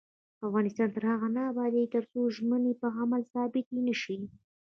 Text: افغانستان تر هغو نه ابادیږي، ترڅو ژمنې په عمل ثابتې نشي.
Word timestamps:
افغانستان 0.47 0.89
تر 0.95 1.03
هغو 1.11 1.27
نه 1.35 1.41
ابادیږي، 1.51 1.91
ترڅو 1.95 2.19
ژمنې 2.35 2.73
په 2.81 2.87
عمل 2.99 3.21
ثابتې 3.33 3.77
نشي. 3.87 4.17